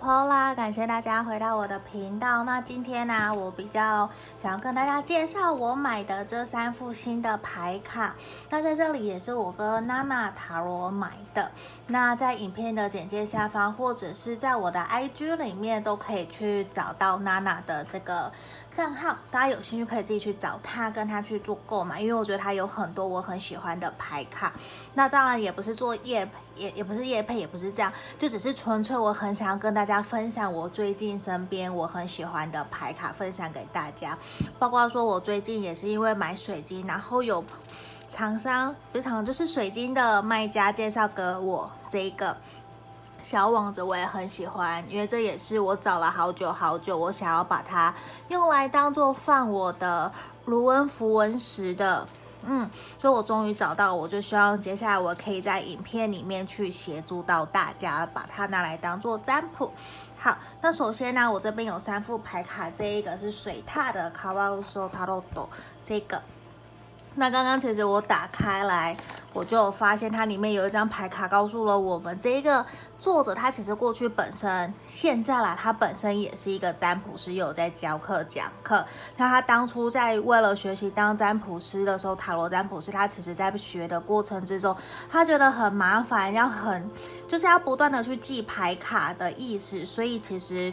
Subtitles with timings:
[0.00, 2.44] Pola，感谢大家回到我的频道。
[2.44, 8.14] 那今天呢、我比较想要跟大家介绍我买的这三副新的牌卡。
[8.50, 11.50] 那在这里也是我跟娜娜塔罗买的。
[11.86, 18.30] 那在影片的简介下方，或者是在我的 IG 里面，都可以去找到娜娜的这个
[18.76, 19.16] 账号。
[19.30, 24.52] 大家有兴趣可以自己去找他，跟他去做购买，因为我觉得他有很多我很喜欢的牌卡。
[24.92, 34.16] 那当然也不是做业，也也不是业配，也不是这样，就只是纯粹我很想要跟大家分享我最近身边我很喜欢的牌卡，分享给大家。
[34.58, 37.42] 包括说我最近也是因为买水晶，然后有
[38.08, 42.36] 厂商，不是厂商，就是水晶的卖家介绍给我这一个
[43.22, 47.92] 小网子，我也很喜欢，因为这也是我找了好久好久，我想要把它
[48.28, 50.12] 用来当做放我的
[50.44, 52.06] 卢恩符文石的。
[52.48, 59.72] 嗯，所以我终于找到，我就希望接下来我可以在影片里面去协助到大家，把它拿来当做占卜。
[60.16, 65.48] 好，那首先呢，我这边有三副牌卡，这一个是水獭的卡瓦乌索卡罗多，
[65.82, 66.22] 这个。
[67.18, 68.94] 那刚刚其实我打开来，
[69.32, 72.64] 我就发现它里面有一张牌卡，告诉了我们这一个
[72.98, 78.84] 作者，他其实过去本身，现在啦，他本身也是一个占卜师，有在教课讲课。
[79.16, 84.76] 那他当初在为了学习当占卜师的时候，塔罗占卜师，他其实在学的过程之中，
[85.10, 86.90] 他觉得很麻烦，要很
[87.26, 90.70] 就是要不断的去记牌卡的意思，所以其实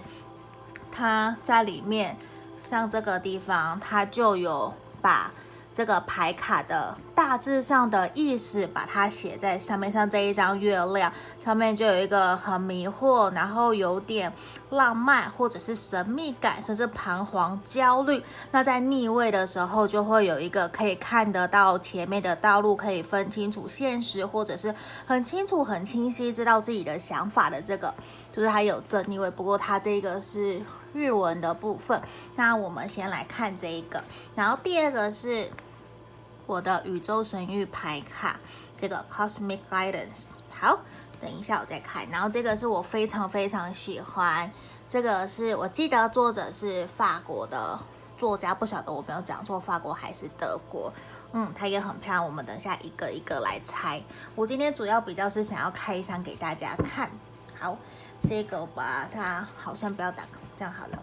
[0.91, 2.17] 他在里面，
[2.59, 5.31] 像这个地方，他就有把。
[5.73, 9.91] 这个牌卡的大致上的意思，把它写在上面。
[9.91, 11.11] 像这一张月亮
[11.43, 14.31] 上面就有一个很迷惑，然后有点
[14.69, 18.23] 浪漫，或者是神秘感，甚至彷徨、焦虑。
[18.51, 24.73] 那在逆位的时候，就会有一个可以看得到前面的道路，可以分清楚现实，或者是
[25.05, 27.93] 很清楚、很清晰知道自己的想法的这个，
[28.31, 29.29] 就是它有正逆位。
[29.31, 30.61] 不过它这个是
[30.93, 31.99] 日文的部分。
[32.35, 34.03] 那我们先来看这一个，
[34.35, 35.49] 然后第二个是。
[36.53, 38.35] 我的宇宙神域牌卡，
[38.77, 40.25] 这个 Cosmic Guidance。
[40.55, 40.81] 好，
[41.19, 42.07] 等一下我再看。
[42.11, 44.51] 然后这个是我非常非常喜欢，
[44.87, 47.79] 这个是我记得作者是法国的
[48.19, 50.93] 作家，不晓得我没有讲错，法国还是德国？
[51.31, 52.23] 嗯，它也很漂亮。
[52.23, 53.99] 我们等下一个一个来猜。
[54.35, 57.09] 我今天主要比较是想要开箱给大家看。
[57.59, 57.75] 好，
[58.29, 60.21] 这个吧，它好像不要打，
[60.55, 61.01] 这样好了。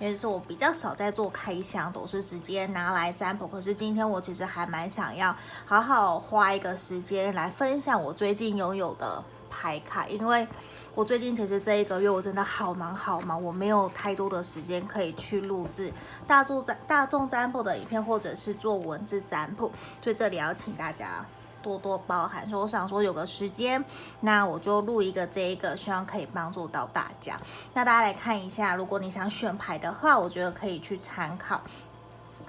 [0.00, 3.46] 因为是我比较少在做开箱，都是直接拿来占卜。
[3.46, 10.46] 可是今天我其实还蛮想要好好花一个时间来分享我最近拥有的牌卡，因为
[10.94, 15.92] 我最近其实这一个月我真的好忙好忙，我没有太多的时间可以去录制
[16.26, 19.70] 大众占大众占卜的影片，或者是做文字占卜，
[20.02, 21.24] 所以这里要请大家。
[21.62, 23.84] 多多包涵，所以我想说有个时间，
[24.20, 27.38] 那我就录一个这一个，希望可以帮助到大家。
[27.74, 31.60] 那大家来看一下，如果你想选牌的话，我觉得可以去参考。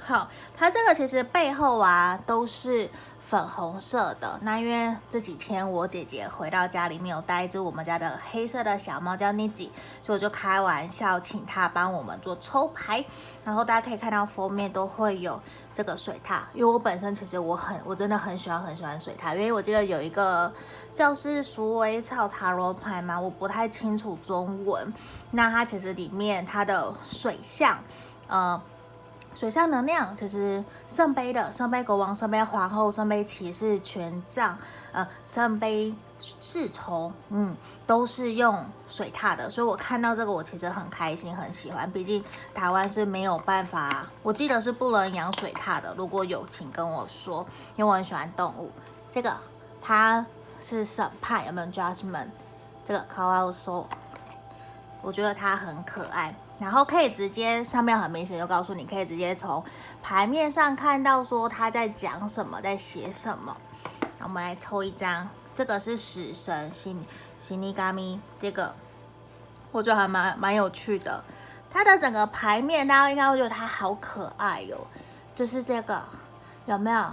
[0.01, 2.89] 好，它这个其实背后啊都是。
[3.29, 9.69] 粉红色的，那因为这几天我姐姐回到家里面有带一只我们家的黑色的小猫叫 Nizi，，
[10.01, 13.05] 所以我就开玩笑请她帮我们做抽牌，
[13.45, 15.39] 然后大家可以看到封面都会有
[15.75, 20.51] 这个水獭，因为我本身其实我很我真的很喜欢很喜欢水獭，因为我记得有一个
[20.91, 24.91] 叫是鼠尾草塔罗牌嘛，我不太清楚中文，
[25.29, 27.77] 那它其实里面它的水象，
[28.27, 28.59] 呃。
[29.39, 34.57] 水象能量就是圣杯的圣杯国王、圣杯皇后、圣杯骑士、权杖，
[34.91, 37.55] 呃，圣杯侍从，嗯，
[37.87, 41.89] 都是用水獭的，所以我看到这个我其实很开心，很喜欢。
[41.89, 42.21] 毕竟
[42.53, 45.95] 台湾是没有办法，我记得是不能养水獭的。
[45.97, 47.45] 如果有，请跟我说，
[47.77, 48.69] 因为我很喜欢动物。
[49.13, 49.33] 这个
[49.81, 50.25] 它
[50.59, 52.27] 是审判，有没有 Judgment？
[52.85, 53.85] 这个 Colossal，
[55.01, 56.35] 我觉得它很可爱。
[56.59, 59.63] 然后可以直接上面很明显就告诉你，可以直接从
[60.03, 63.55] 牌面上看到说他在讲什么，在写什么。
[64.19, 67.05] 我们来抽一张，这个是死神辛
[67.39, 68.75] 辛尼嘎咪，这个
[69.71, 71.23] 我觉得还蛮蛮有趣的。
[71.71, 74.87] 它的整个牌面，大家应该会觉得它好可爱哟、哦。
[75.33, 76.03] 就是这个
[76.65, 77.05] 有没有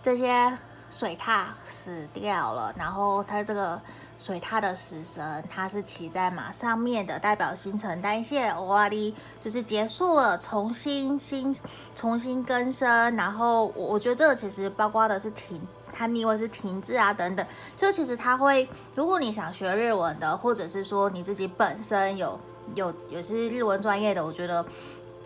[0.00, 0.56] 这些
[0.88, 3.80] 水獭死掉了，然后它这个。
[4.16, 11.54] 所以它的死神，他是骑在马上面的，代表新陈代谢，终わり就是结束了，重新新
[11.94, 13.14] 重新更生。
[13.16, 15.60] 然后我我觉得这个其实包括的是停，
[15.92, 17.46] 它逆位是停滞啊等等。
[17.76, 22.38] 就其实它会，如果你想学日文的，或者是说你自己本身有
[22.74, 24.64] 有有些日文专业的，我觉得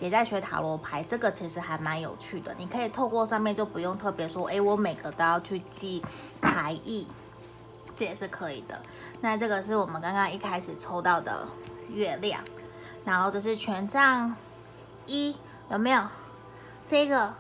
[0.01, 2.53] 也在学塔罗牌，这个其实还蛮有趣的。
[2.59, 6.03] 你可以透过上面就不用特别说，哎，我每个都要去记
[6.41, 7.07] 牌意。
[7.99, 8.81] 这也是可以的。
[9.21, 11.49] 那这个是我们刚刚一开始抽到的
[11.89, 12.41] 月亮。
[13.05, 14.37] 然后这是权杖
[15.07, 15.35] 一，
[15.71, 16.03] 有没有？
[16.87, 17.33] 这个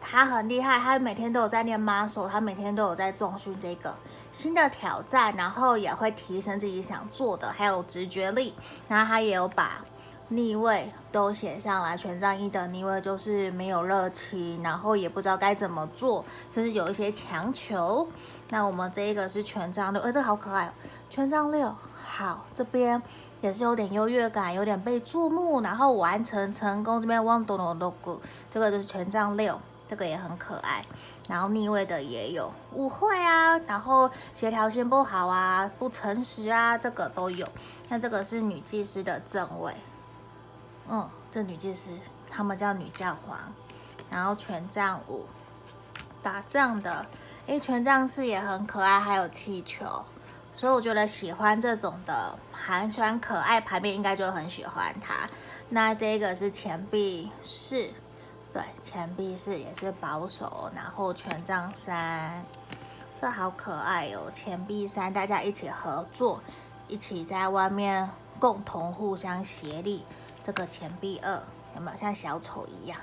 [0.00, 3.94] 他很厉害，他每天都有在练 muscle，他每天都有在重训这个
[4.32, 8.54] 新的挑战，然后也会提升自己想做的，还有直觉力。
[8.88, 9.84] 然后他也有把
[10.32, 18.06] 逆位都写上来，权杖一的逆位就是没有热情，然后也不知道该怎么做，甚至有一些强求。
[18.48, 20.72] 那我们这一个是权杖六，哎，这个好可爱哦，
[21.10, 21.74] 权杖六，
[22.04, 23.02] 好，这边
[23.40, 27.00] 也是有点优越感，有点被注目，然后完成成功。
[27.00, 30.84] 这边旺多诺 logo，这个就是权杖六，这个也很可爱。
[31.28, 37.44] 然后逆位的也有误会啊，然后协调性不好啊，不诚实啊，这个都有。
[37.88, 39.74] 那这个是女祭司的正位。
[40.92, 41.92] 嗯，这女祭司，
[42.28, 43.38] 他们叫女教皇，
[44.10, 45.24] 然后权杖五，
[46.20, 47.06] 打仗的，
[47.46, 50.04] 诶，权杖四也很可爱，还有气球，
[50.52, 55.30] 所以我觉得喜欢这种的，还喜欢可爱牌面，应该就很喜欢它。
[55.68, 57.88] 那这个是钱币四，
[58.52, 62.44] 对，钱币四也是保守，然后权杖三，
[63.16, 66.40] 这好可爱哦，钱币三，大家一起合作，
[66.88, 68.10] 一起在外面
[68.40, 70.04] 共同互相协力。
[70.42, 71.42] 这个钱币二
[71.74, 72.98] 有没有像小丑一样，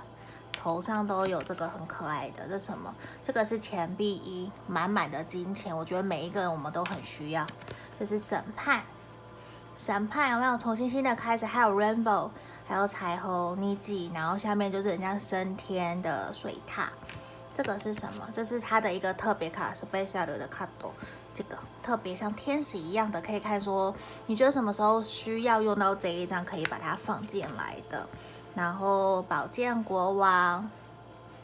[0.51, 2.47] 头上都有这个很可爱的？
[2.47, 2.93] 这什么？
[3.23, 5.75] 这个是钱币一，满满的金钱。
[5.75, 7.45] 我觉得每一个人我们都很需要。
[7.97, 8.83] 这是审判，
[9.77, 11.45] 审判有没有重新新的开始？
[11.45, 12.29] 还有 rainbow，
[12.67, 16.87] 还有彩虹妮吉，然后下面就是人家升天的水獭。
[17.55, 18.27] 这个是什么？
[18.31, 20.93] 这是它的一个特别卡，special 的卡多。
[21.37, 23.93] 这个特别像天使一样的，可以看说，
[24.25, 28.07] 你觉得什么时候需要用到这一张，可以把它放进来的。
[28.55, 30.67] 然后宝剑国王，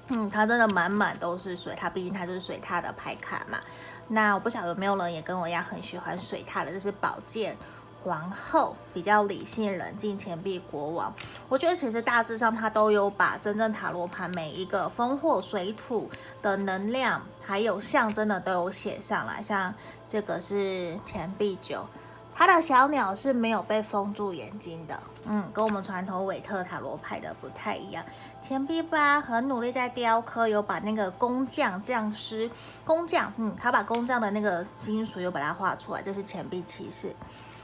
[0.07, 3.59] 嗯，它真的满满都是水，它毕竟它就是水塔的牌卡嘛。
[4.07, 7.55] 那我不晓得有没有人也跟我一样很喜欢水塔的，这是宝剑。
[8.03, 11.13] 皇后比较理性冷静，钱币国王，
[11.47, 16.09] 我觉得其实大致上它都有把真正塔罗牌每一个风火水土
[16.41, 19.41] 的能量，还有象征的都有写上来。
[19.41, 19.73] 像
[20.07, 21.85] 这个是钱币九，
[22.33, 28.03] 它的小鸟是没有被封住眼睛的，嗯，跟我们传统韦特塔罗牌的不太一样。
[28.41, 32.49] 钱币八很努力在雕刻，有把那个工匠、匠师、
[32.83, 37.15] 工匠，嗯，他把工匠的那个金属有把它画出来，这是钱币骑士。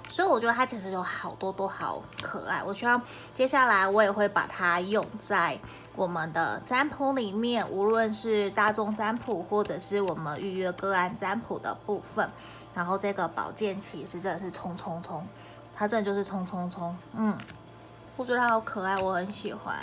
[0.10, 3.02] 所以我觉得它其实有好多都好可爱，我希望
[3.34, 5.58] 接下来我也会把它用在
[5.96, 12.30] 我们的占卜里面，无论是大众占卜或者是我们预约个案占卜的部分。
[12.74, 15.26] 然后这个宝剑骑士真的是冲冲冲，
[15.76, 17.38] 它真的就是冲冲冲，嗯，
[18.16, 19.76] 我觉得它好可爱，我很喜欢。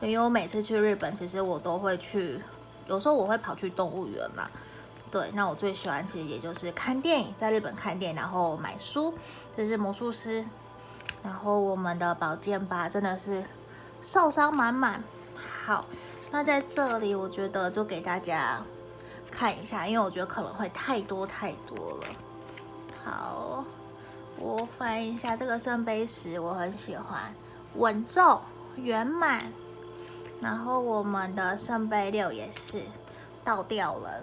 [0.00, 2.40] 因为我每次去日本，其实我都会去，
[2.86, 4.48] 有时候我会跑去动物园嘛。
[5.10, 9.12] 对，那我最喜欢其实也就是看电影，在日本看电影，然后买书。
[9.56, 10.44] 这是魔术师，
[11.22, 13.44] 然后我们的宝剑八真的是
[14.00, 15.02] 受伤满满。
[15.64, 15.84] 好，
[16.30, 18.62] 那在这里我觉得就给大家
[19.30, 22.04] 看一下，因为我觉得可能会太多太多了。
[23.04, 23.64] 好，
[24.36, 27.34] 我翻一下这个圣杯十，我很喜欢，
[27.74, 28.40] 稳重
[28.76, 29.52] 圆满。
[30.40, 32.80] 然后我们的圣杯六也是
[33.44, 34.22] 倒掉了。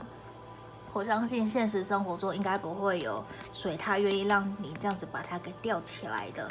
[0.94, 6.50] 我相信现实生活中应该不会有水獭愿意让你这样子把它给吊起来的。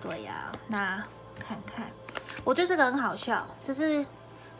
[0.00, 1.02] 对呀、那
[1.38, 1.86] 看看，
[2.44, 4.04] 我觉得这个很好笑，就是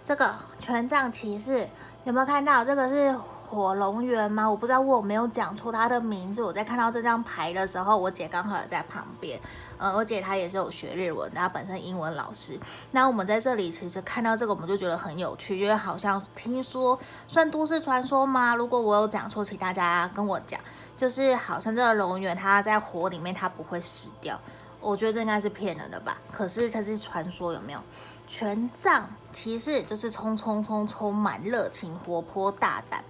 [0.04, 1.68] 这个权杖骑士
[2.04, 2.64] 有没有看到？
[2.64, 3.14] 这个是。
[3.50, 4.48] 火龙园吗？
[4.48, 6.42] 我不知道我有没有讲错他的名字。
[6.42, 9.40] 我在看到这张牌的时候，我姐刚好也在旁边。
[9.78, 12.58] 呃，我姐她也是有学日文，她本身英文老师。
[12.90, 18.54] 那我们在这里其实看到这个，我们就觉得很有趣，因为好像听说算都市传说吗？
[18.54, 20.60] 如果我有讲错，请大家跟我讲。
[20.96, 24.38] 就是好像这个龙源，它在火里面它不会死掉。
[24.80, 26.18] 我觉得这应该是骗人的吧？
[26.30, 27.80] 可是它是传说，有没有？
[28.26, 33.02] 权杖骑士就是冲冲冲，充满热情、活泼、大胆。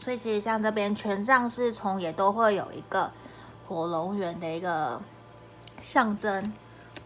[0.00, 3.12] 所以其实像这边权杖侍从也都会有一个
[3.68, 4.98] 火龙源的一个
[5.78, 6.54] 象征，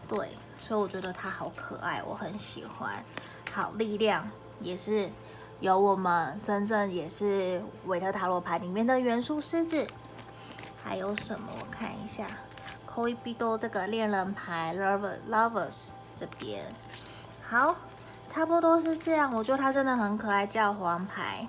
[0.07, 3.03] 对，所以我觉得它好可爱，我很喜欢。
[3.51, 4.25] 好，力量
[4.61, 5.09] 也是
[5.59, 9.85] 有我们真正也是韦特塔罗牌里面的元素狮子。
[10.81, 11.49] 还有什么？
[11.59, 12.25] 我看一下，
[12.95, 16.73] 恋人这个恋人牌，Lover Lovers 这边。
[17.43, 17.75] 好，
[18.31, 19.35] 差不多是这样。
[19.35, 21.45] 我觉得它真的很可爱，教皇牌。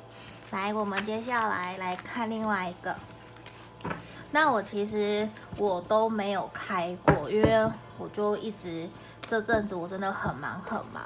[0.56, 2.96] 来，我们接下来来看另外一个。
[4.30, 8.88] 那我其实我都没有开过，因为我就一直
[9.26, 11.02] 这阵子我真的很忙很忙，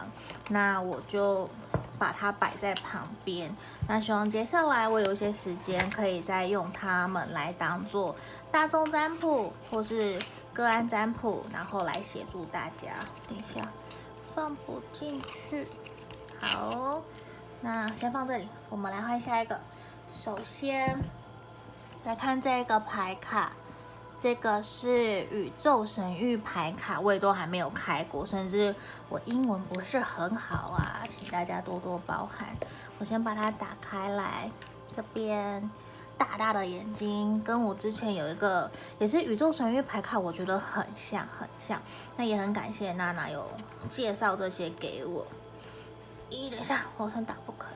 [0.50, 1.50] 那我就
[1.98, 3.52] 把它摆在旁边。
[3.88, 8.14] 那希望接下来我有一些时间，可以再用它们来当做
[8.52, 10.16] 大众占卜，或是
[10.54, 12.86] 个案占卜，然后来协助大家。
[13.28, 13.68] 等一下，
[14.32, 15.66] 放不进去。
[16.40, 17.02] 好，
[17.60, 18.48] 那先放这里。
[18.68, 19.60] 我们来换下一个。
[20.14, 20.98] 首先
[22.04, 23.52] 来看这个牌卡，
[24.18, 28.74] 这个是宇宙神域牌卡，我也都还没有开过，甚至
[29.08, 32.48] 我英文不是很好啊，请大家多多包涵。
[32.98, 34.50] 我先把它打开来，
[34.86, 35.70] 这边。
[36.18, 41.80] 大大的眼睛，跟我之前有一个也是宇宙神域牌卡，我觉得很像很像。
[42.18, 43.46] 那也很感谢娜娜有
[43.88, 45.26] 介绍这些给我。
[46.30, 47.66] 咦，等一下，我好像打不开。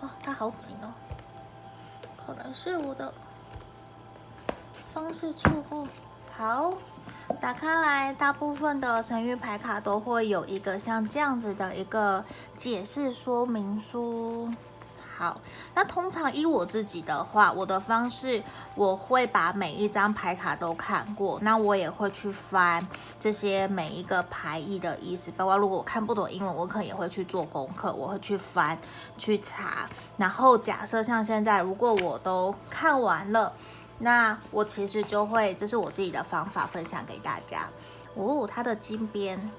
[0.00, 0.92] 哦，它好紧哦，
[2.16, 3.12] 可能是我的
[4.92, 5.88] 方式错误。
[6.36, 6.74] 好，
[7.40, 12.24] 打开来，大部分的神諭牌卡都会有一个像这样子的一个
[12.56, 14.50] 解释说明书。
[15.18, 15.40] 好，
[15.74, 18.42] 那通常依我自己的话，我的方式
[18.74, 22.86] 我会把每一张牌卡都看过，那我也会去翻
[23.18, 28.78] 这些每一个牌意的意思，包括如果我看不懂英文，我可能也会去做功课，我会去翻
[29.16, 29.88] 去查。
[30.18, 33.54] 然后假设像现在，如果我都看完了，
[34.00, 37.66] 那我其实就会，这是我自己的方法分享给大家。
[38.14, 39.50] 哦，它的金边，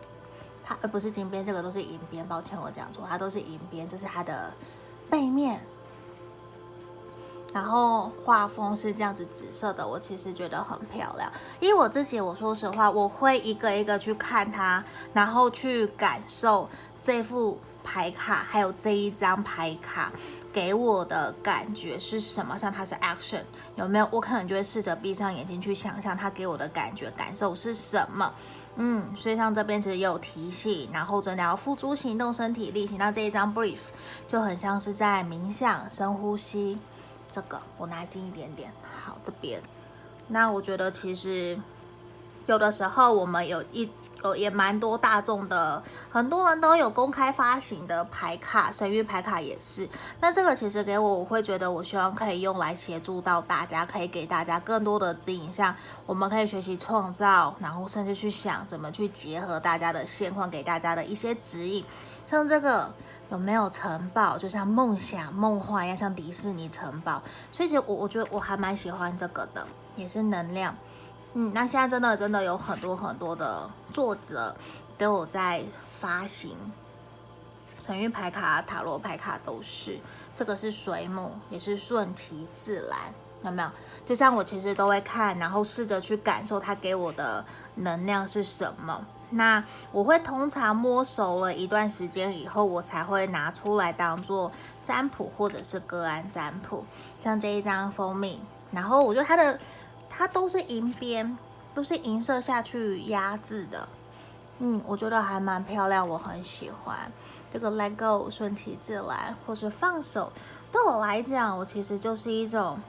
[0.63, 4.53] 它呃不是金边，这个都是银边，抱歉我讲错，它都是银边，这是它的。
[5.09, 5.59] 背面，
[7.53, 11.31] 然后画风是这样子紫色的，我其实觉得很漂亮。
[11.59, 14.83] 因为我自己，我说实话，我会一个一个去看它，
[15.13, 20.11] 然后去感受这副牌卡，还有这一张牌卡
[20.51, 22.57] 给我的感觉是什么。
[22.57, 23.43] 像它是 action，
[23.75, 24.07] 有没有？
[24.11, 28.33] 我可能就会试着闭上眼睛去想象它给我的感觉、感受是什么。
[28.79, 32.97] 嗯，所以像这边其实也有提醒，然后真的要付诸行动，身体力行。
[32.97, 33.79] 那这一张 brief
[34.27, 36.79] 就很像是在冥想、深呼吸。
[37.31, 38.71] 这个我拿近一点点，
[39.03, 39.61] 好，这边。
[40.27, 41.57] 那我觉得其实
[42.47, 43.87] 有的时候我们有一。
[44.23, 49.87] 呃，也蛮多大众的，很多人都有公开发行的牌卡，神域牌卡也是。
[50.19, 55.73] 那这个其实给我，我会觉得我希望可以用来协助到大家，可以给大家更多的指引，像
[56.07, 61.85] 我们可以学习创造，然后甚至去想怎么去结合大家的现况，给大家的一些指引。
[62.25, 62.91] 像这个
[63.29, 67.21] 有没有城堡，就像梦想、梦幻一样，像迪士尼城堡。
[67.51, 69.63] 所以其实我我觉得我还蛮喜欢这个的，
[69.95, 70.75] 也是能量。
[71.39, 74.55] 嗯，那现在真的真的有很多很多的作者
[74.97, 75.63] 都有在
[75.99, 76.57] 发行
[77.79, 79.99] 神諭牌卡、塔罗牌卡，都是
[80.35, 82.97] 这个是水母，也是顺其自然，
[83.43, 83.69] 有没有？
[84.03, 89.05] 就像我其实都会看，然后试着去感受它给我的能量是什么。
[89.29, 94.51] 那我会通常摸熟了一段时间以后，我才会拿出来当做
[94.83, 96.83] 占卜或者是个案占卜。
[97.15, 98.41] 像这一张蜂蜜，
[98.71, 99.59] 然后我觉得它的。
[100.17, 101.37] 它都是银边，
[101.75, 103.87] 都是银色下去压制的，
[104.57, 107.11] 嗯，我觉得还蛮漂亮，我很喜欢。
[107.53, 110.31] 这个 Let Go 顺其自然，或是放手，
[110.71, 112.79] 对我来讲，我其实就是一种，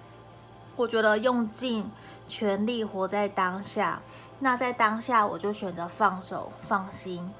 [0.75, 1.91] 我觉得用尽
[2.27, 4.01] 全力活在当下，
[4.39, 7.31] 那在当下我就选择放手放心。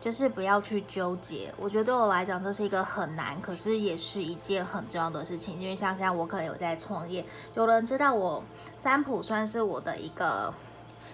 [0.00, 5.60] 就是不要去纠结，我觉得对我来讲这是一个很难，可是也是一件很重要的事情。
[5.60, 7.24] 因为像现在我可能有在创业，
[7.54, 8.42] 有人知道我
[8.78, 10.54] 占卜算是我的一个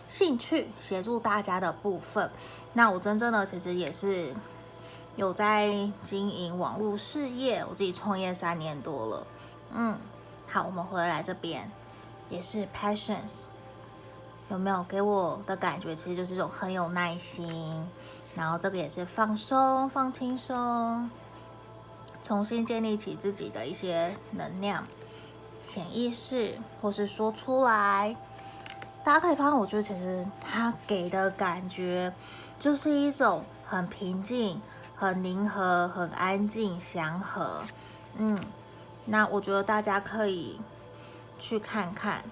[0.07, 2.31] 兴趣，协助大家的部分。
[2.75, 4.35] 那我真正的其实也是
[5.17, 9.27] 有在经营网络事业，我自己创业三年多了。
[9.73, 9.99] 嗯，
[10.47, 11.73] 好，我们回来这边
[12.29, 13.45] 也是 passions，
[14.51, 15.97] 有没有给我的感觉？
[15.97, 17.89] 其实就是一种很有耐心。
[18.37, 21.09] 然后这个也是放松、放轻松，
[22.21, 24.85] 重新建立起自己的一些能量、
[25.63, 28.17] 潜意识，或是说出来。
[29.05, 32.13] 大家可以发现，我觉得其实他给的感觉
[32.59, 34.61] 就是一种很平静、
[34.97, 37.61] 很宁和、很安静、祥和。
[38.17, 38.41] 嗯，
[39.05, 40.59] 那我觉得大家可以
[41.39, 42.25] 去看看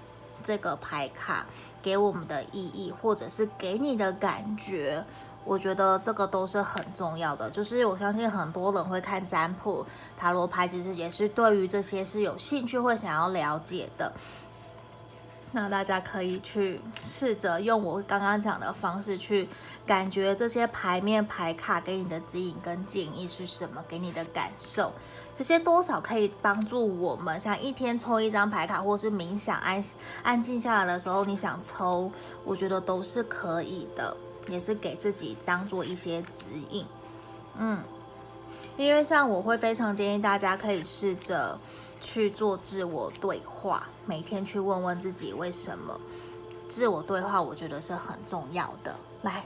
[0.42, 1.44] 这个牌卡
[1.82, 5.04] 给我们的意义，或者是给你的感觉。
[5.44, 9.84] 我觉得这个都是很重要的，就是我相信很多人会看占卜、
[10.16, 14.12] 塔罗牌，其实也是对于这些是有兴趣、会想要了解的。
[15.54, 19.46] 那大家可以去试着用我刚刚讲的方式去
[19.86, 24.90] 感觉这些牌面、牌卡给你的指引跟建议是什么，给你的感受，
[25.34, 27.38] 这些多少可以帮助我们。
[27.38, 29.84] 像一天抽一张牌卡，或是冥想安
[30.22, 32.10] 安静下来的时候，你想抽，
[32.44, 34.16] 我觉得都是可以的。
[34.48, 36.84] 也是给自己当做一些指引，
[37.56, 37.82] 嗯，
[38.76, 41.58] 因为像我会非常建议大家可以试着
[42.00, 46.00] 去做自我对话，每天去问问自己为什么
[46.68, 48.96] 自我对话，我觉得是很重要的。
[49.22, 49.44] 来，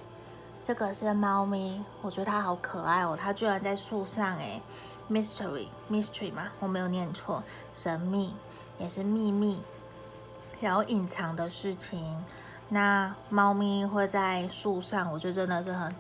[0.63, 4.63] 这个是猫咪，我觉得它好可爱哦，它居然在树上诶
[5.11, 8.35] ，mystery mystery 嘛，我没有念错，神秘
[8.79, 9.61] 也是秘密，
[10.61, 12.25] 然后隐藏的事情。
[12.69, 15.95] 那猫咪会在树上，我觉得真的是很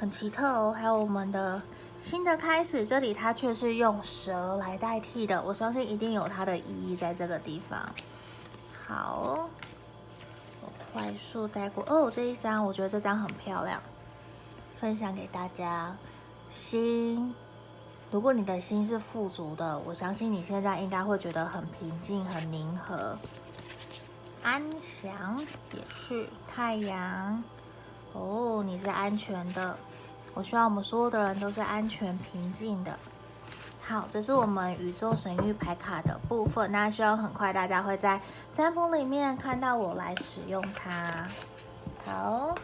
[0.00, 0.72] 很奇特哦。
[0.72, 1.62] 还有我们的
[1.98, 7.78] 新的开始，这里它却是用蛇来代替的，我相信一定有它的意义在这个地方。
[8.86, 9.48] 好，
[10.60, 12.10] 我快速带过哦。
[12.10, 13.80] 这一张我觉得这张很漂亮，
[14.80, 15.94] 分享给大家。
[16.50, 17.34] 心，
[18.10, 23.16] 如果你的心是富足的，我相信你现在应该会觉得很平静、很宁和。
[24.42, 25.38] 安详
[25.72, 27.42] 也是太阳
[28.12, 29.76] 哦，你是安全的。
[30.34, 32.98] 我希望我们所有的人都是安全平静的。
[33.80, 36.70] 好，这是我们宇宙神域牌卡的部分。
[36.70, 38.20] 那希望很快大家会在
[38.52, 41.26] 占卜里面看到我来使用它。
[42.06, 42.54] 好，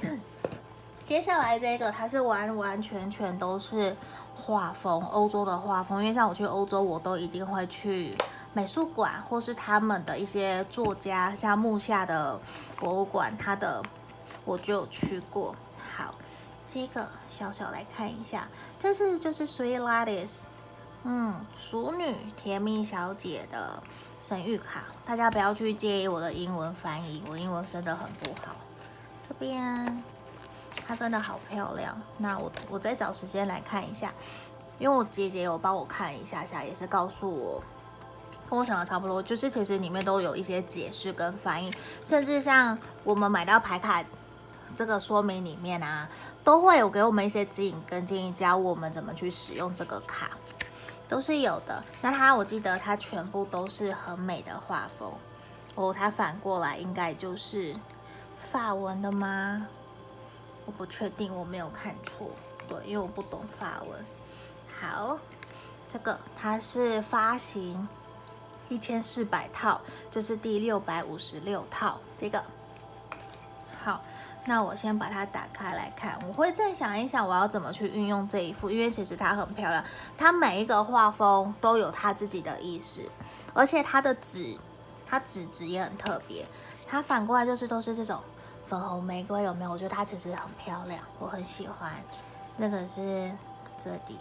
[1.04, 3.96] 接下来这个它是完完全全都是
[4.34, 6.02] 画风，欧洲的画风。
[6.02, 8.16] 因为像我去欧洲，我都一定会去。
[8.52, 12.40] 美术馆，或是他们的一些作家，像木下的
[12.76, 13.80] 博物馆，他的
[14.44, 15.54] 我就有去过。
[15.96, 16.14] 好，
[16.66, 20.42] 这个小小来看一下，这是就是 Sweet Ladies，
[21.04, 23.80] 嗯，熟女甜蜜小姐的
[24.20, 28.56] 神諭卡，大家不要去介意我的英文翻译，我英文真的很不好。
[29.28, 30.02] 这边
[30.88, 34.12] 它真的好漂亮，那我我再找时间来看一下，
[34.80, 37.62] 因为我姐姐有帮我看一下下，也是告诉我。
[38.50, 44.04] 跟我想的差不多，就是其实里面都有一些解释跟翻译，甚至像我们买到牌卡
[44.76, 46.08] 这个说明里面啊，
[46.42, 50.32] 都会有给我们一些指引跟建议，教我们怎么去使用这个卡，
[51.08, 51.84] 都是有的。
[52.02, 55.12] 那它我记得它全部都是很美的画风
[55.76, 57.76] 哦，它反过来应该就是
[58.50, 59.64] 法文的吗？
[60.66, 62.30] 我不确定，我没有看错，
[62.68, 64.04] 对，因为我不懂法文。
[64.80, 65.16] 好，
[65.88, 67.88] 这个它是发行。
[68.70, 69.78] 一千四百套，
[70.10, 71.98] 这是第六百五十六套。
[72.18, 72.42] 这个
[73.84, 74.00] 好，
[74.46, 76.18] 那我先把它打开来看。
[76.26, 79.84] 我会再想一想，我要怎么去运用这一副，因为其实它很漂亮，
[80.16, 83.02] 它每一个画风都有它自己的意思，
[83.52, 84.56] 而且它的纸，
[85.04, 86.46] 它纸质也很特别。
[86.86, 88.20] 它反过来就是都是这种
[88.68, 89.70] 粉红玫瑰，有没有？
[89.72, 91.92] 我觉得它其实很漂亮，我很喜欢。
[92.56, 93.32] 那个是
[93.76, 94.16] 这里。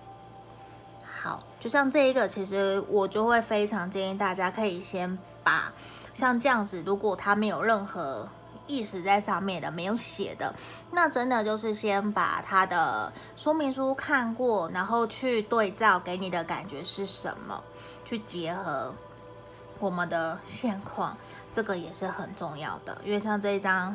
[1.21, 5.71] 好，就像这一个，其实我就会非常建议大家可以先把
[6.13, 8.25] 像这样子，如果它没有任何
[8.67, 10.55] 意识在上面的，没有写的，
[10.91, 17.61] 那真的就是先把它的说明书看过，然后去对照给你的感觉是什么，
[18.05, 18.95] 去结合
[19.79, 21.17] 我们的现况，
[21.51, 23.93] 这个也是很重要的，因为像这一张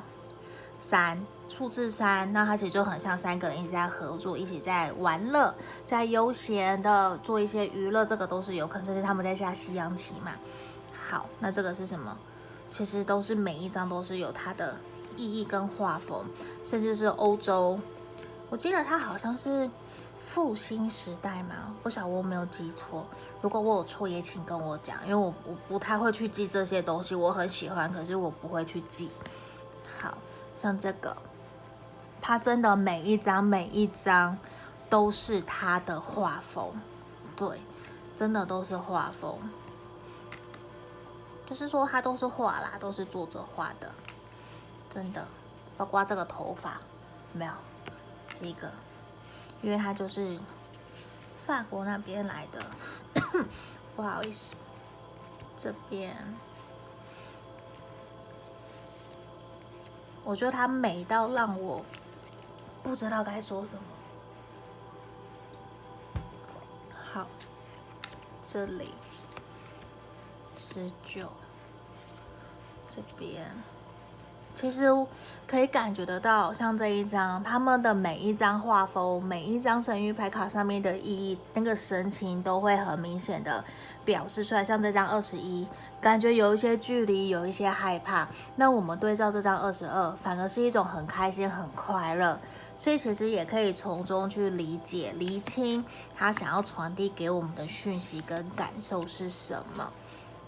[0.85, 1.25] 三。
[1.47, 5.55] 数字三，那它其实就很像三个人一直在合作，一起在玩乐，
[5.87, 10.33] 在悠闲的做一些娱乐，这个都是有可能，甚至他们在下西洋棋嘛。
[11.09, 12.17] 好，那这个是什么？
[12.71, 14.75] 其实都是每一张都是有它的
[15.17, 16.25] 意义跟画风，
[16.65, 17.79] 甚至是欧洲。
[18.49, 19.71] 我记得它好像是
[20.19, 23.07] 复兴时代嘛，不晓得我没有记错。
[23.43, 29.11] 如果我有错，也请跟我讲，因为我我不太会去记这些东西，我很喜欢，可是我不会去记。
[30.55, 31.17] 像这个。
[32.27, 34.39] 它真的每一张每一张
[34.89, 36.73] 都是它的画风，
[37.37, 37.61] 对，
[38.17, 39.37] 真的都是画风，
[41.45, 43.91] 就是说它都是画啦，都是作者画的，
[44.89, 45.29] 真的，
[45.77, 46.81] 包括这个头发，
[47.35, 47.53] 没有
[48.41, 48.71] 这个，
[49.61, 50.39] 因为它就是
[51.47, 52.65] 法国那边来的，
[53.95, 54.55] 不好意思，
[55.59, 56.17] 这边。
[60.25, 61.85] 我觉得它美到让我。
[62.83, 63.83] 不知道该说什么。
[66.93, 67.27] 好，
[68.43, 68.91] 这里
[70.55, 71.31] 十九，
[72.91, 73.51] 这边。
[74.55, 74.85] 其实
[75.49, 83.63] 可以感觉得到，像这一张，他们的每一张画风，每一张神谕牌卡上面的意义，那个神情都会很明显的
[84.05, 84.63] 表示出来。
[84.63, 85.67] 像这张二十一，
[86.01, 88.27] 感觉有一些距离，有一些害怕。
[88.55, 92.39] 那我们对照这张二十二，反而是一种很开心、很快乐。
[92.77, 95.85] 所以其实也可以从中去理解、厘清
[96.17, 99.93] 他想要传递给我们的讯息跟感受是什么。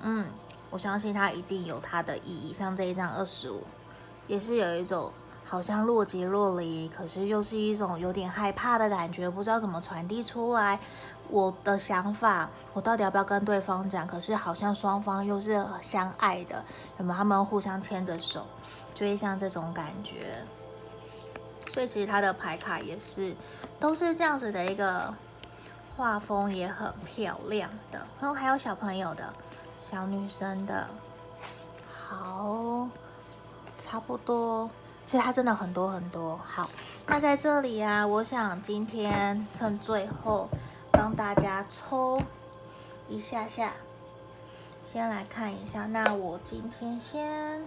[0.03, 0.27] 嗯，
[0.71, 2.53] 我相信他一定有他的意义。
[2.53, 3.62] 像这一张二十五。
[4.27, 5.12] 也是有一种
[5.45, 10.79] 好像若即若离，可是又是一种有点害怕的感觉，不知道怎么传递出来。
[11.29, 14.07] 我的想法，我到底要不要跟对方讲？
[14.07, 16.65] 可是好像双方又是相爱的，
[16.99, 17.17] 有没有？
[17.17, 18.47] 他们互相牵着手，
[18.95, 20.39] 就会像这种感觉。
[21.73, 23.35] 所以其实他的牌卡也是，
[23.81, 25.12] 都是这样子的一个
[25.97, 27.99] 画风，也很漂亮的。
[28.21, 29.25] 然后还有小朋友的，
[29.83, 30.87] 小女生的，
[31.93, 32.89] 好，
[33.87, 34.68] 差不多。
[35.07, 36.37] 其实它真的很多很多。
[36.44, 36.68] 好，
[37.07, 40.49] 那在这里啊，我想今天趁最后。
[40.92, 42.18] 帮大家抽
[43.07, 43.75] 一下下，
[44.83, 45.85] 先来看一下。
[45.85, 47.62] 那我今天先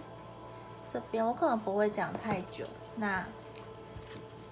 [0.92, 2.64] 这边，我可能不会讲太久，
[2.96, 3.24] 那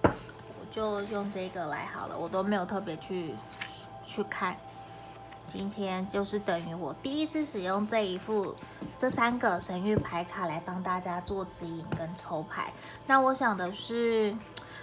[0.03, 2.17] 我就用这个来好了。
[2.17, 3.35] 我都没有特别去
[4.05, 4.55] 去看。
[5.49, 8.55] 今天就是等于我第一次使用这一副
[8.97, 12.71] 这三个神諭牌卡来帮大家做指引跟抽牌。
[13.07, 14.35] 那我想的是。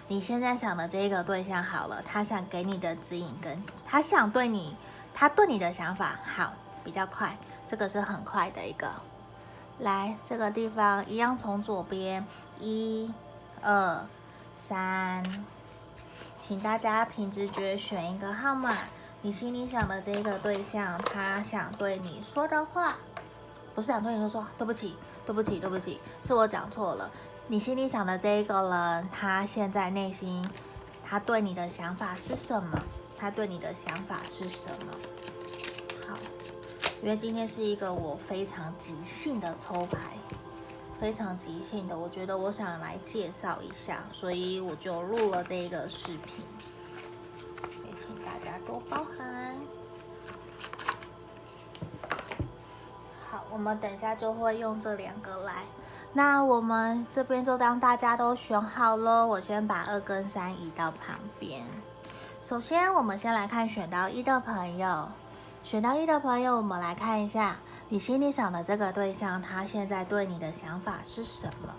[0.08, 4.76] 你现在想的这个对象好了，他想给你的指引跟他想对你，
[5.12, 6.52] 他对你的想法好
[6.84, 8.88] 比较快，这个是很快的一个。
[9.80, 12.24] 来这个地方一样从左边
[12.60, 13.12] 一、
[13.60, 14.06] 二、
[14.56, 15.24] 三，
[16.46, 18.76] 请大家凭直觉选一个号码。
[19.26, 22.96] 你心里想的这个对象，他想对你说的话，
[23.74, 24.94] 不是想对你说说对不起，
[25.26, 27.10] 对不起，对不起，是我讲错了。
[27.48, 30.48] 你心里想的这一个人，他现在内心，
[31.04, 32.80] 他对你的想法是什么？
[33.18, 34.92] 他对你的想法是什么？
[36.08, 36.16] 好，
[37.02, 39.98] 因为今天是一个我非常即兴的抽牌，
[41.00, 46.44] 非常即兴的，我觉得我想来介绍一下，所以我就录了这个视频，
[47.96, 49.56] 请大家多包涵。
[53.30, 55.64] 好，我们等一下就会用这两个来。
[56.12, 61.64] 那我们这边就当大家都选好了，我先把二跟三移到旁边。
[62.42, 65.08] 首先，我们先来看选到一的朋友，
[65.64, 67.56] 选到一的朋友，我们来看一下
[67.88, 71.74] 你心里想的这个对象，他现在对你的想法是什么？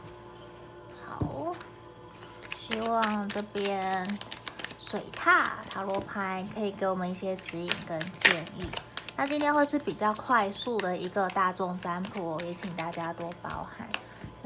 [1.06, 1.56] 好，
[2.56, 4.20] 希望这边
[4.90, 8.66] 水塔塔罗牌可以给我们一些指引跟建议。
[9.18, 13.86] 那今天会是比较快速的一个大众占卜，也请大家多包涵。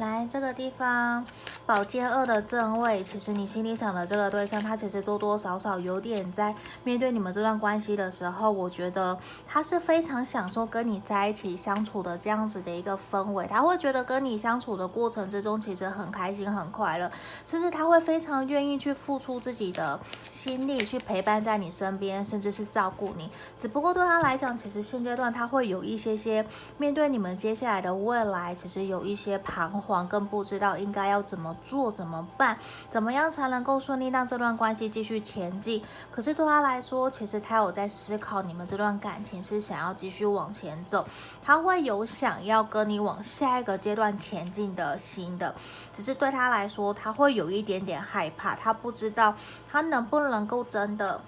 [0.01, 1.23] 来这个地方，
[1.63, 9.15] 宝剑二的正位，其实你心里想的这个对象，他其实多多少少有点在面对你们这段关系的时候，我觉得
[9.47, 17.11] 他是非常享受跟你在一起相处的这样子的一个氛围，他会觉得跟你相处的过程之中，其实很开心很快乐，
[17.45, 19.99] 甚至他会非常愿意去付出自己的
[20.31, 23.29] 心力去陪伴在你身边，甚至是照顾你。
[23.55, 26.43] 只不过对他来讲，其实现阶段他会有一些些
[26.79, 29.90] 面对你们接下来的未来，其实有一些彷徨。
[30.07, 32.57] 更不知道应该要怎么做、怎么办、
[32.89, 35.83] 怎么样才能够顺利让这段关系继续前进。
[36.11, 41.05] 可是对他来说，其实他有在思考，你们这段感情是想要继续往前走，
[41.43, 45.53] 他会有想要跟你往下一个阶段前进的心的。
[45.93, 49.35] 只是对他来说，他会有一点点害怕，他不知道
[49.69, 51.19] 他能不能够真的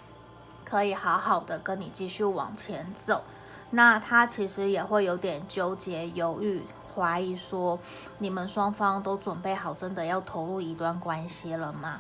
[0.64, 3.24] 可以好好的跟你继续往前走。
[3.72, 6.62] 那他其实也会有点纠结、犹豫。
[6.96, 7.80] 怀疑说，
[8.20, 12.00] 你们双方都准备好，真的要投入一段关系了吗？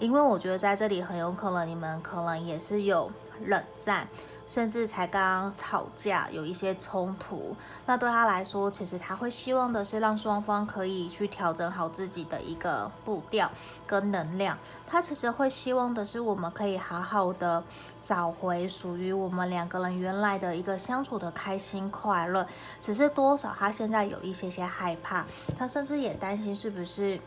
[0.00, 3.10] 因为我觉得在这里很有可能你们可能也是有
[3.44, 4.08] 冷战。
[4.46, 7.54] 甚至才刚吵架，有一些冲突，
[7.86, 13.48] 那对他来说，其实他会希望的是让双方可以去调整好自己的一个步调
[13.86, 14.58] 跟能量。
[14.88, 17.62] 他其实会希望的是，我们可以好好的
[18.02, 22.44] 找回属于我们两个人原来的一个相处的开心快乐。
[22.80, 25.24] 只是多少他现在有一些些害怕，
[25.56, 27.20] 他甚至也担心是不是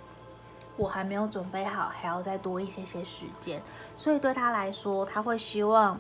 [0.77, 3.62] 我还没有准备好，还要再多一些些时间。
[3.95, 5.99] 所以对他来说，他会希望。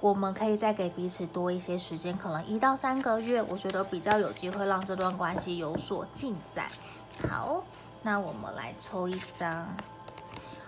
[0.00, 6.66] 我们可以再给彼此多一些时间，可能一到三个月，我觉得比较有机会让这段关系有所进展。
[7.28, 7.64] 好，
[8.02, 9.66] 那我们来抽一张。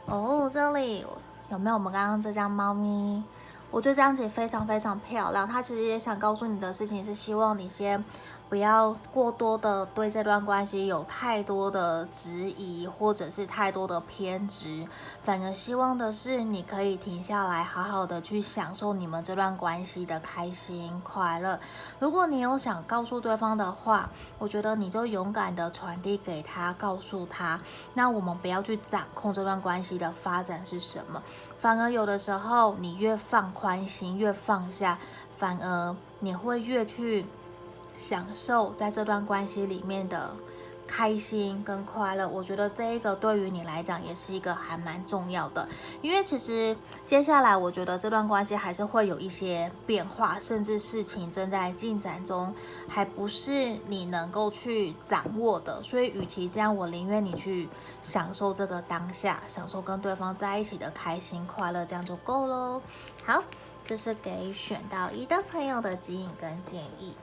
[0.06, 1.06] 哦，这里
[1.48, 3.22] 有没有我们刚刚这张猫咪？
[3.70, 5.46] 我觉得这张其实非常非常漂亮。
[5.46, 8.04] 它其实也想告诉你的事情是，希望你先。
[8.50, 14.84] 不要过多的对这段关系有太多的质疑，或者是太多的偏执，
[15.22, 21.60] 反而希望的是你可以停下来，好好的去享受你们这段关系的开心快乐。
[22.00, 27.60] 如果你有想告诉对方的话，我觉得你就勇敢的传递给他，告诉他。
[27.94, 31.22] 那我们不要去掌控这段关系的发展是什么，
[31.60, 34.98] 反而有的时候你越放宽心，越放下，
[35.38, 37.24] 反而你会越去。
[38.00, 40.30] 享受在这段关系里面的
[40.88, 45.68] 开心跟快乐，我觉得这一个对于你来讲也是一个还蛮重要的，
[46.00, 52.52] 因为其实接下来我觉得这段关系还是会有一些变化，甚至事情正在进展中，
[52.88, 55.80] 还不是你能够去掌握的。
[55.82, 57.68] 所以，与其这样，我宁愿你去
[58.02, 62.82] 享受这个当下，享受跟对方在一起的开心快乐，这样就够喽。
[63.24, 63.44] 好，
[63.84, 67.14] 这是给选到一的朋友的指引跟建议。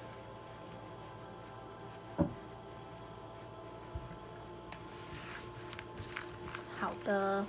[6.87, 7.43] 好的，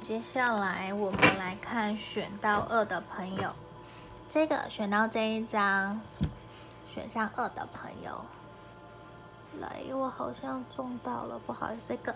[0.00, 3.50] 接下来我们来看选到二的朋友，
[4.28, 6.00] 这个选到这一张，
[6.92, 8.24] 选项二的朋友，
[9.60, 12.12] 来，我好像中到了，不好意思，这个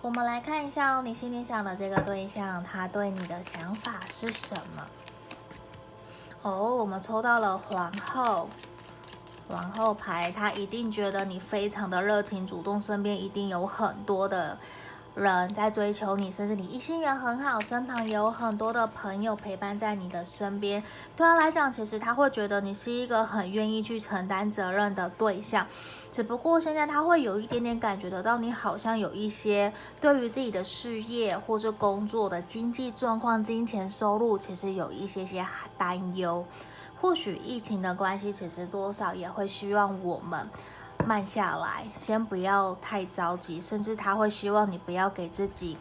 [0.00, 4.86] 我们来看一下哦，你心里想的这个对象，他对你的想法是什么？
[6.42, 8.48] 哦，我们抽到了皇后，
[9.48, 14.56] 皇后牌，他一定觉得你非常的热情主动，身边一定有很多的。
[15.14, 20.80] 人在追求你，甚至你异性缘很好，身旁有很多的朋友陪伴在你的身边。
[21.16, 25.66] 对他来讲，其实他会觉得你是一个很愿意去承担责任的对象。
[26.12, 35.44] 只不过现在他会有一点点感觉得到，你好像有一些对于自己的事业或是工作的经济状况、金钱收入，其实有一些些
[35.76, 36.44] 担忧。
[37.00, 40.48] 或许疫情的关系，其实多少也会希望我们。
[41.10, 45.76] 慢下来，先不要太着急，甚至他会希望你不要给自己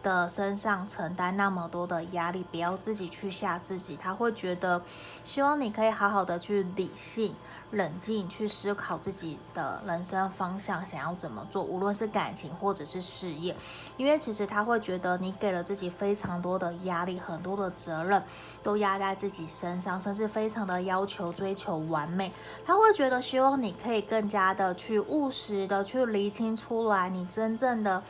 [0.00, 3.96] 的身上承担那么多的压力，不要自己去吓自己。
[3.96, 4.80] 他会觉得，
[5.24, 7.34] 希望你可以好好的去理性。
[7.70, 13.54] 冷静去思考自己的人生方向，想要怎么做，无论是感情或者是事业，
[13.96, 18.22] 因为其实他会觉得你给了自己非常多的压力，很多的责任
[18.62, 22.32] 都压在自己身上，甚至非常的要求追求完美。
[22.64, 28.02] 他会觉得希望你可以更加的去务实的去厘清出来，你真正的。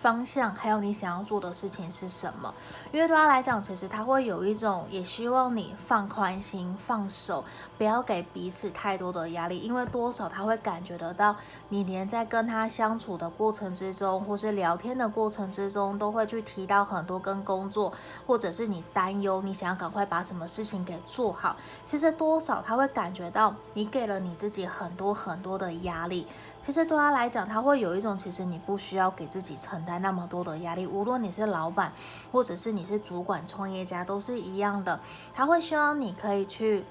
[0.00, 2.54] 方向还有你想要做的事情是什么？
[2.90, 7.44] 因为对他来讲，其实他会有一种也希望你放宽心、放手，
[7.76, 9.58] 不要给彼此太多的压力。
[9.58, 11.36] 因为多少他会感觉得到，
[11.68, 17.92] 你连在跟他相处的过程之中，或是聊天的过程之中，都会去提到很多跟工作，
[18.26, 21.54] 或者是你担忧，你想要赶快把什么事情给做好。
[21.84, 26.26] 其实多少他会感觉到你给了你自己很多很多的压力。
[26.60, 30.86] 其实对他来讲，他会有一种其实你不需要给自己承担那么多的压力。
[30.86, 31.92] 无论你是老板，
[32.30, 35.00] 或者是你是主管、创业家，都是一样的。
[35.32, 36.84] 他会希望你可以去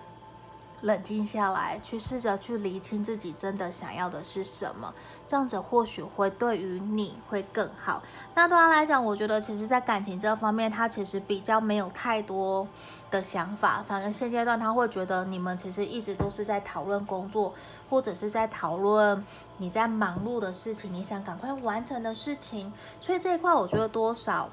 [0.82, 4.94] 冷静下来，去试着去厘清自己真的想要的是什么。
[5.28, 8.02] 这样子或许会对于你会更好。
[8.34, 12.68] 那对他来讲，我觉得其实在感情这方面，他其实比较没有太多
[13.10, 13.84] 的想法。
[13.88, 17.54] 反正现阶段他会觉得你们其实一直都是在讨论工作，
[17.90, 19.26] 或者是在讨论
[19.58, 22.72] 你在忙碌的事情，你想赶快完成的事情。
[23.02, 24.50] 所以这一块我觉得多少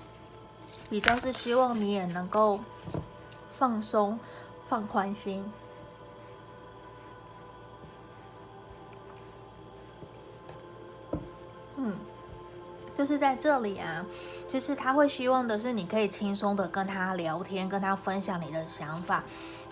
[0.89, 2.61] 比较是希望你也能够
[3.59, 4.19] 放松、
[4.67, 5.45] 放宽心。
[12.97, 14.05] 就是在这里啊，
[14.49, 19.23] 其实他会希望的是你可以轻松的跟他聊天，跟他分享你的想法。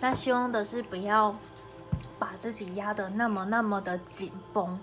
[0.01, 1.35] 那希望的是不要
[2.19, 4.79] 把自己压得那么那么的紧绷，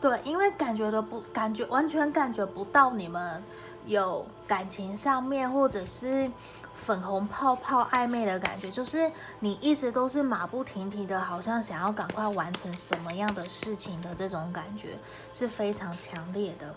[0.00, 3.42] 对，因为感觉的不感觉完全感觉不到你们
[3.84, 6.30] 有感情上面或者是。
[6.74, 14.98] 粉红泡泡暧昧的感觉，就是你一直都是马不停蹄的，好像想要赶快完成什么样的事情的这种感觉
[15.30, 16.74] 是非常强烈的。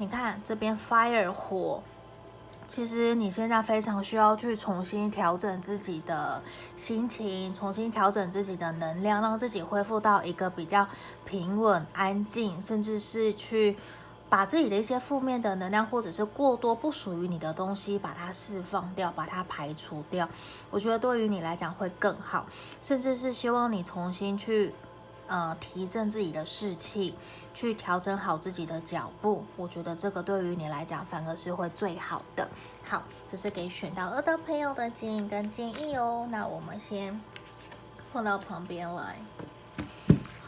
[0.00, 1.82] 你看这边 fire 火，
[2.66, 6.42] 其实你现在非常需要去重新调整自己的
[6.74, 10.88] 心情，重新调整自己的能量，让自己恢复到一个比较
[11.26, 13.76] 平稳、安静，甚至是去。
[14.30, 20.28] 把自己的一些负面的能量，或者是过多不属于你的东西，把它释放掉，把它排除掉。
[20.70, 22.46] 我觉得对于你来讲会更好，
[22.80, 24.72] 甚至是希望你重新去，
[25.30, 27.14] 呃，提振自己的士气，
[27.54, 29.44] 去调整好自己的脚步。
[29.56, 32.48] 我觉得这个对于你来讲反而是会最好的。
[32.84, 36.26] 好，这是给选到二的朋友的建议跟建议哦。
[36.32, 37.20] 那我们先
[38.12, 39.16] 放到旁边来。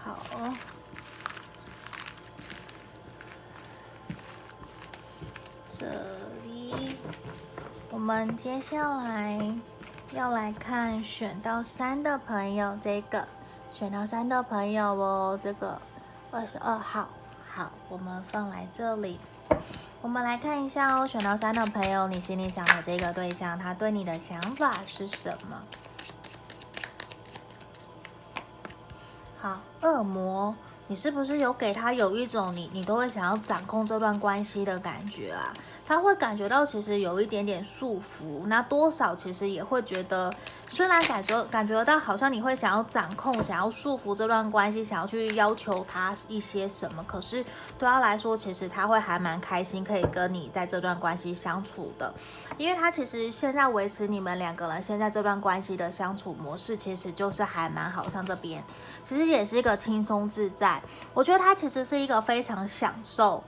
[0.03, 0.19] 好。
[5.65, 5.87] 这
[6.43, 6.97] 里，
[7.89, 9.57] 我们接下来
[10.13, 13.29] 要来看选到三的朋友，这个
[13.75, 15.81] 选到三的朋友哦，这个
[16.31, 17.09] 二十二号，
[17.53, 19.19] 好，我们放来这里，
[20.01, 25.63] 我们来看一下哦，选到三的朋友，你心里想的这个对象，他对你的想法是什么？
[29.41, 30.55] 好，恶魔。
[30.93, 35.51] 你是不是有给他有一种你你都会想要掌控这段关系的感觉啊？
[35.87, 40.33] 他会感觉到其实有一点点束缚，那多少其实也会觉得，
[40.69, 47.43] 虽然感觉感觉到好像你会想要掌控、想要束缚这段关系，想要去要求他一些什么，可是
[47.79, 52.13] 对他来说，其实他会还蛮开心可以跟你在这段关系相处的，
[52.59, 58.63] 因为他其实现在维持你们两个人现在这段关系的相处模式，其实就是还蛮好，像这边
[59.03, 60.82] 其实也是一个轻松自在，
[61.15, 63.43] 我觉得他其实是一个非常享受。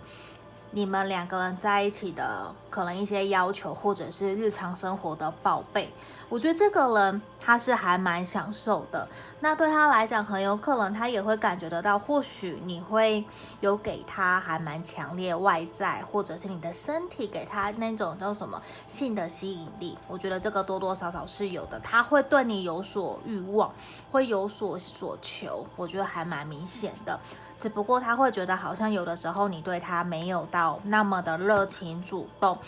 [0.74, 5.88] 你们两个人在一起的可能一些要求，或者是日常生活的报备，
[6.28, 9.08] 我觉得这个人他是还蛮享受的。
[9.38, 13.24] 那对他来讲，很有可能他也会感觉得到，或许你会
[13.60, 19.96] 有给他还蛮强烈外在，或者是你的身体给他那种叫什么性的吸引力。
[20.08, 23.72] 我觉得这个多多少少是有的，他会对你有所欲望，
[24.10, 27.20] 会有所所求，我觉得还蛮明显的。
[27.64, 32.58] 只不过他会觉得好像有的时候你对他没有到那么的热情主动，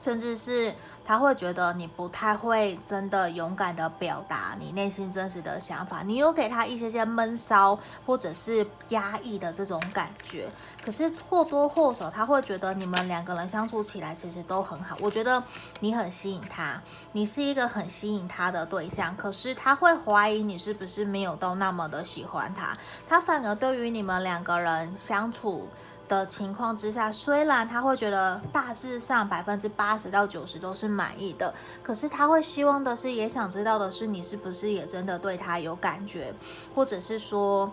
[0.00, 0.74] 甚至是。
[1.02, 10.48] 他会觉得你不太会真的勇敢的表达你内心真实的想法，你有给他一些些闷骚或者是压抑的这种感觉，
[10.84, 14.96] 可是或多或少他会觉得你们两个人相处起来其实都很好。
[15.00, 15.42] 我觉得
[15.80, 22.76] 你很吸引他，你是一个很吸引他的对象，可是他会怀疑你是不是没有都那么的喜欢他，
[23.08, 25.66] 他反而对于你们两个人相处
[26.10, 36.34] 的情况之下，虽然他会觉得大致上百分之八十到九十都是满意的，可是他会希望的是，也想知道的是，你是不是也真的对他有感觉，
[36.74, 37.70] 或者是说。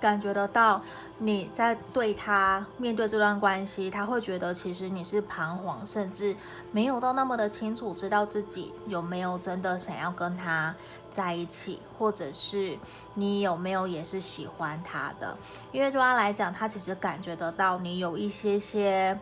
[0.00, 0.82] 感觉得到
[1.18, 6.34] 你在对他面对这段关系，他会觉得其实你是彷徨，甚至
[6.72, 10.74] 没有到那么的清楚，知道自己有没有真的想要跟他
[11.12, 12.76] 在一起，或者是
[13.14, 15.36] 你有没有也是喜欢他的。
[15.70, 19.20] 因为对他来讲，他其实感觉得到你有一些些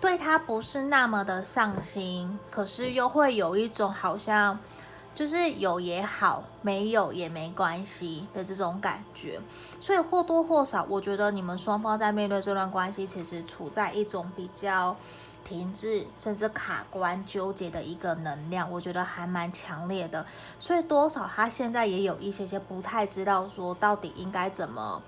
[0.00, 4.58] 对他不是那么的上心，可是又会有一种好像。
[5.14, 9.38] 就是有也好，没有也没关系的这种感觉，
[9.78, 14.96] 所以或多或少，我觉得你们双方在面对这段关系，其实处在一种比较
[15.44, 20.24] 停滞，甚至卡关、纠结的一个能量，我觉得还蛮强烈的。
[20.58, 25.02] 所以多少他现在也有一些些不太知道说到底应该怎么。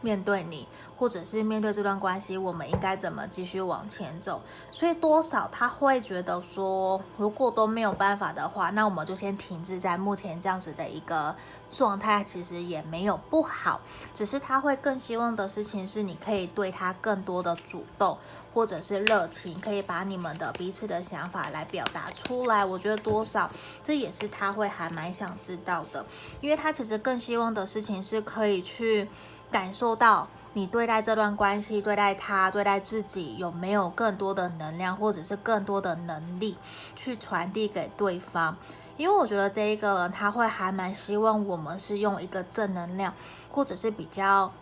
[0.00, 0.64] 面对你，
[0.96, 4.40] 或者是面对这段关系，我们应该怎么继续往前走？
[4.70, 11.34] 所以多少他会觉得说，如果都没有办法的话，那我们就先停滞在目前这样子的一个
[11.68, 13.80] 状态，其实也没有不好。
[14.14, 18.16] 只是他会更希望的事情是，你可以对他更多的主动，
[18.58, 22.64] 或者是热情，可以把你们的彼此的想法来表达出来。
[22.64, 23.48] 我觉得多少
[23.84, 26.04] 这也是他会还蛮想知道的，
[26.40, 29.08] 因为他其实更希望的事情是可以去。
[29.50, 36.54] 感受到你对待这段关系、对待他、对待自己有没有更多的能量，或者是更多的能力
[36.94, 38.54] 去传递给对方？
[38.98, 43.14] 因为我觉得这一个人他会还蛮希望我们是用一个正能量，
[43.50, 44.52] 或者是比较。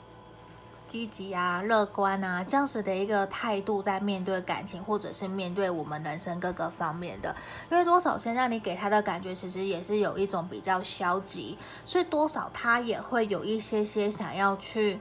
[0.89, 7.35] 积极啊，乐观啊，这样子的一个态度在面对感情，或者是面对我们人生各个方面的，
[7.71, 14.99] 因为多少现在你给他的感觉，其实也是有一种比较消极，所以多少他也会有一些些想要去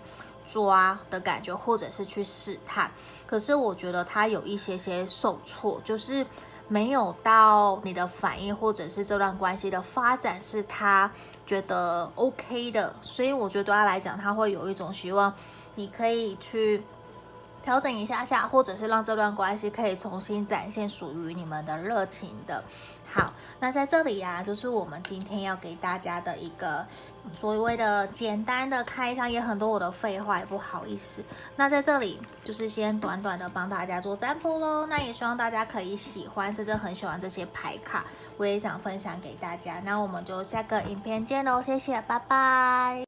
[0.50, 2.90] 抓的感觉，或者是去试探。
[3.28, 6.26] 可是我觉得他有一些些受挫，就是
[6.68, 11.10] 没有到你的反应，或者是这段关系的发展是他
[11.46, 15.32] 觉得 OK 的，所以我觉得对他来讲，他会有一种希望。
[15.76, 16.84] 你可以去
[17.62, 22.64] 调整一下下，或者是让这段关系可以重新展现属于你们的热情的。
[23.12, 26.86] 好，那在这里呀、就是我们今天要给大家的一个
[27.34, 31.24] 所谓的简单的开箱，也很多我的废话，也不好意思。
[31.56, 34.86] 那在这里就是先短短的帮大家做占卜喽。
[34.88, 38.04] 那也希望大家可以喜欢，甚至很喜欢这些牌卡，
[38.38, 39.80] 我也想分享给大家。
[39.86, 43.05] 那我们就下个影片见喽，谢谢，拜拜。